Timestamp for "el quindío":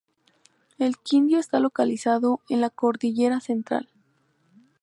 0.79-1.37